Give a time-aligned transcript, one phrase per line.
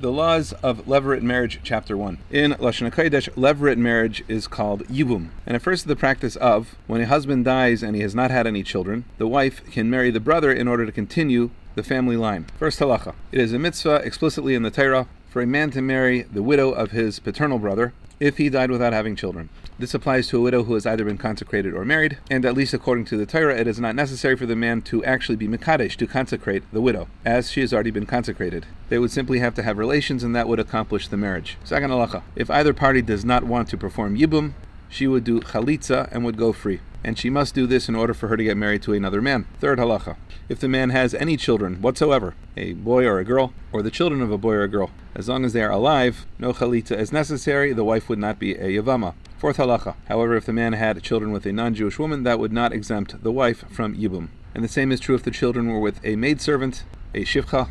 [0.00, 2.18] The laws of levirate marriage, chapter 1.
[2.30, 6.76] In Lashon HaKodesh, levirate marriage is called yibum, and it refers to the practice of,
[6.86, 10.12] when a husband dies and he has not had any children, the wife can marry
[10.12, 12.46] the brother in order to continue the family line.
[12.60, 13.16] First halacha.
[13.32, 16.70] It is a mitzvah explicitly in the Torah for a man to marry the widow
[16.70, 19.48] of his paternal brother if he died without having children.
[19.78, 22.74] This applies to a widow who has either been consecrated or married, and at least
[22.74, 25.94] according to the Torah, it is not necessary for the man to actually be Mekadesh
[25.96, 28.66] to consecrate the widow, as she has already been consecrated.
[28.88, 31.58] They would simply have to have relations, and that would accomplish the marriage.
[31.62, 32.22] Second halacha.
[32.34, 34.54] If either party does not want to perform yibum,
[34.88, 36.80] she would do chalitza and would go free.
[37.04, 39.46] And she must do this in order for her to get married to another man.
[39.60, 40.16] Third halacha.
[40.48, 44.22] If the man has any children whatsoever, a boy or a girl, or the children
[44.22, 47.12] of a boy or a girl, as long as they are alive, no chalitza is
[47.12, 49.14] necessary, the wife would not be a yavama.
[49.38, 49.94] Fourth halacha.
[50.08, 53.32] However, if the man had children with a non-Jewish woman, that would not exempt the
[53.32, 54.28] wife from yibum.
[54.54, 56.84] And the same is true if the children were with a maidservant,
[57.14, 57.68] a shivcha,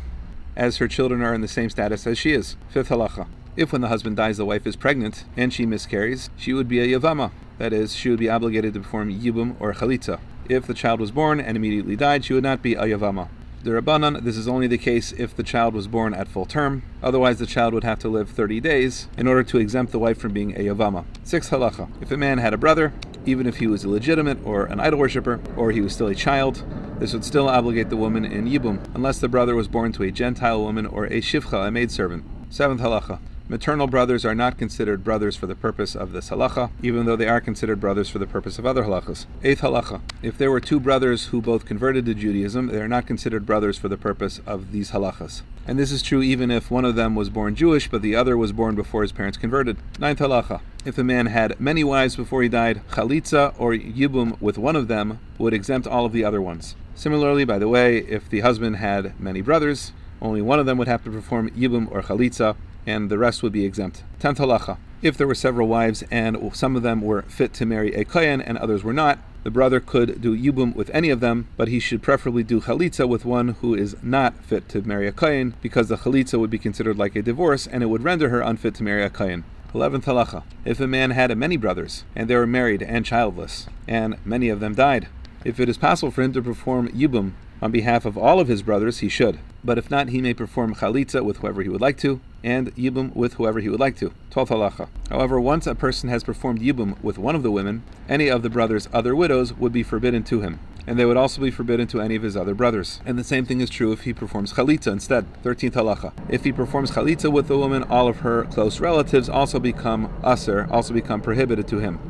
[0.56, 2.56] as her children are in the same status as she is.
[2.70, 3.26] Fifth halacha.
[3.56, 6.80] If when the husband dies the wife is pregnant and she miscarries, she would be
[6.80, 7.32] a yavama.
[7.58, 10.20] That is, she would be obligated to perform yibum or chalitza.
[10.48, 13.28] If the child was born and immediately died, she would not be a yavama.
[13.60, 16.84] The Rabbanan, this is only the case if the child was born at full term.
[17.02, 20.16] Otherwise, the child would have to live 30 days in order to exempt the wife
[20.16, 21.04] from being a Yavama.
[21.24, 21.88] Six halacha.
[22.00, 22.92] If a man had a brother,
[23.26, 26.62] even if he was illegitimate or an idol worshiper, or he was still a child,
[27.00, 30.12] this would still obligate the woman in Yibum, unless the brother was born to a
[30.12, 32.24] Gentile woman or a Shivcha, a maidservant.
[32.50, 33.18] Seventh halacha.
[33.50, 37.28] Maternal brothers are not considered brothers for the purpose of this halacha, even though they
[37.28, 39.24] are considered brothers for the purpose of other halachas.
[39.42, 40.02] Eighth halacha.
[40.22, 43.78] If there were two brothers who both converted to Judaism, they are not considered brothers
[43.78, 45.40] for the purpose of these halachas.
[45.66, 48.36] And this is true even if one of them was born Jewish, but the other
[48.36, 49.78] was born before his parents converted.
[49.98, 50.60] Ninth halacha.
[50.84, 54.88] If a man had many wives before he died, chalitza or yibum with one of
[54.88, 56.76] them would exempt all of the other ones.
[56.94, 60.88] Similarly, by the way, if the husband had many brothers, only one of them would
[60.88, 62.56] have to perform yibum or chalitza,
[62.88, 64.02] and the rest would be exempt.
[64.18, 64.78] Tenth halacha.
[65.02, 68.40] If there were several wives and some of them were fit to marry a kohen
[68.40, 71.78] and others were not, the brother could do yibum with any of them, but he
[71.78, 75.88] should preferably do chalitza with one who is not fit to marry a kohen, because
[75.88, 78.82] the chalitza would be considered like a divorce and it would render her unfit to
[78.82, 79.44] marry a kohen.
[79.74, 80.42] Eleventh halacha.
[80.64, 84.60] If a man had many brothers, and they were married and childless, and many of
[84.60, 85.08] them died,
[85.44, 88.62] if it is possible for him to perform yibum on behalf of all of his
[88.62, 89.38] brothers, he should.
[89.62, 93.14] But if not, he may perform chalitza with whoever he would like to, and yibum
[93.14, 94.12] with whoever he would like to.
[94.30, 94.88] 12th halacha.
[95.10, 98.50] However, once a person has performed yibum with one of the women, any of the
[98.50, 100.60] brother's other widows would be forbidden to him.
[100.86, 103.00] And they would also be forbidden to any of his other brothers.
[103.04, 105.26] And the same thing is true if he performs chalitza instead.
[105.42, 106.12] 13th halacha.
[106.28, 110.66] If he performs chalitza with the woman, all of her close relatives also become aser,
[110.70, 112.00] also become prohibited to him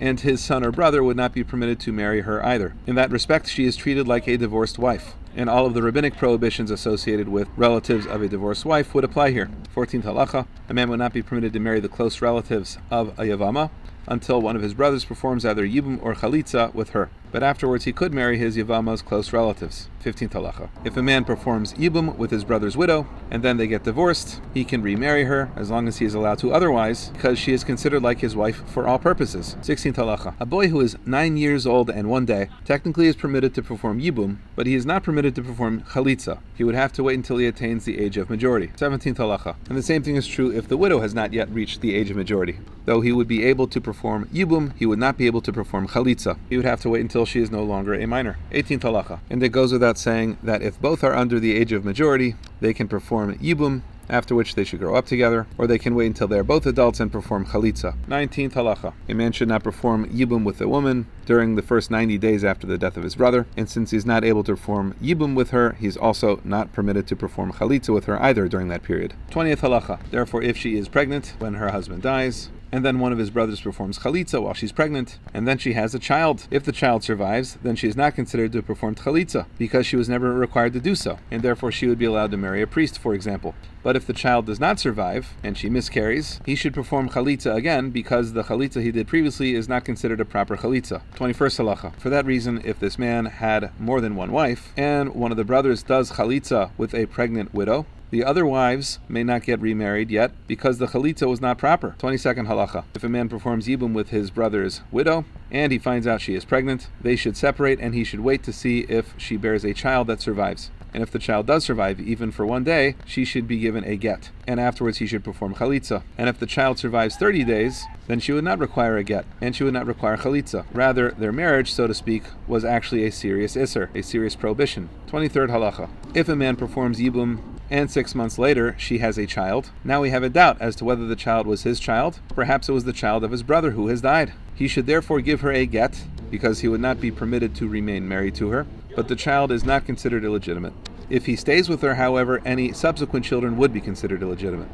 [0.00, 2.74] and his son or brother would not be permitted to marry her either.
[2.86, 6.16] In that respect, she is treated like a divorced wife and all of the rabbinic
[6.16, 9.48] prohibitions associated with relatives of a divorced wife would apply here.
[9.74, 13.22] 14th halacha, a man would not be permitted to marry the close relatives of a
[13.22, 13.70] yavama
[14.08, 17.92] until one of his brothers performs either yibum or chalitza with her but afterwards he
[17.92, 19.88] could marry his Yavama's close relatives.
[20.04, 20.68] 15th halacha.
[20.84, 24.64] If a man performs Yibum with his brother's widow, and then they get divorced, he
[24.64, 28.02] can remarry her as long as he is allowed to otherwise, because she is considered
[28.02, 29.56] like his wife for all purposes.
[29.60, 30.34] 16th halacha.
[30.40, 34.00] A boy who is 9 years old and one day technically is permitted to perform
[34.00, 36.38] Yibum, but he is not permitted to perform Chalitza.
[36.54, 38.68] He would have to wait until he attains the age of majority.
[38.68, 39.56] 17th halacha.
[39.68, 42.10] And the same thing is true if the widow has not yet reached the age
[42.10, 42.58] of majority.
[42.84, 45.88] Though he would be able to perform Yibum, he would not be able to perform
[45.88, 46.38] Chalitza.
[46.48, 48.38] He would have to wait until until she is no longer a minor.
[48.52, 49.18] 18th halacha.
[49.28, 52.72] And it goes without saying that if both are under the age of majority, they
[52.72, 56.28] can perform yibum, after which they should grow up together, or they can wait until
[56.28, 57.96] they are both adults and perform chalitza.
[58.06, 58.92] 19th halacha.
[59.08, 62.68] A man should not perform yibum with a woman during the first 90 days after
[62.68, 65.72] the death of his brother, and since he's not able to perform yibum with her,
[65.72, 69.14] he's also not permitted to perform chalitza with her either during that period.
[69.32, 69.98] 20th halacha.
[70.12, 73.60] Therefore, if she is pregnant when her husband dies, and then one of his brothers
[73.60, 76.46] performs chalitza while she's pregnant, and then she has a child.
[76.50, 79.96] If the child survives, then she is not considered to have performed chalitza because she
[79.96, 82.66] was never required to do so, and therefore she would be allowed to marry a
[82.66, 83.54] priest, for example.
[83.82, 87.90] But if the child does not survive and she miscarries, he should perform chalitza again
[87.90, 91.00] because the chalitza he did previously is not considered a proper chalitza.
[91.14, 91.94] 21st halacha.
[91.98, 95.44] For that reason, if this man had more than one wife and one of the
[95.44, 100.32] brothers does chalitza with a pregnant widow, the other wives may not get remarried yet
[100.46, 101.94] because the chalitza was not proper.
[101.98, 102.84] 22nd halacha.
[102.94, 106.44] If a man performs yibum with his brother's widow and he finds out she is
[106.44, 110.06] pregnant, they should separate and he should wait to see if she bears a child
[110.06, 110.70] that survives.
[110.94, 113.96] And if the child does survive, even for one day, she should be given a
[113.96, 114.30] get.
[114.46, 116.02] And afterwards, he should perform chalitza.
[116.16, 119.54] And if the child survives 30 days, then she would not require a get, and
[119.54, 120.64] she would not require chalitza.
[120.72, 124.88] Rather, their marriage, so to speak, was actually a serious isser, a serious prohibition.
[125.08, 125.90] 23rd halacha.
[126.14, 130.10] If a man performs yibum and six months later she has a child, now we
[130.10, 132.20] have a doubt as to whether the child was his child.
[132.34, 134.32] Perhaps it was the child of his brother who has died.
[134.54, 138.08] He should therefore give her a get, because he would not be permitted to remain
[138.08, 140.72] married to her, but the child is not considered illegitimate.
[141.10, 144.68] If he stays with her, however, any subsequent children would be considered illegitimate.